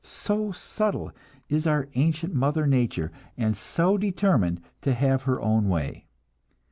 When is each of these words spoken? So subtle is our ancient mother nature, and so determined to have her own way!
So 0.03 0.51
subtle 0.51 1.11
is 1.47 1.67
our 1.67 1.87
ancient 1.93 2.33
mother 2.33 2.65
nature, 2.65 3.11
and 3.37 3.55
so 3.55 3.99
determined 3.99 4.59
to 4.81 4.95
have 4.95 5.21
her 5.29 5.39
own 5.39 5.69
way! 5.69 6.07